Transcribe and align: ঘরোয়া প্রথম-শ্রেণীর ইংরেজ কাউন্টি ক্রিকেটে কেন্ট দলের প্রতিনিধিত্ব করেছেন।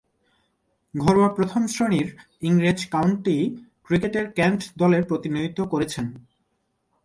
ঘরোয়া 0.95 1.29
প্রথম-শ্রেণীর 1.29 2.07
ইংরেজ 2.41 2.79
কাউন্টি 2.85 3.37
ক্রিকেটে 3.83 4.21
কেন্ট 4.35 4.61
দলের 4.77 5.03
প্রতিনিধিত্ব 5.03 5.59
করেছেন। 5.65 6.05